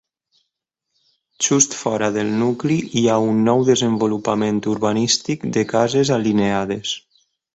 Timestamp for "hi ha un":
3.01-3.43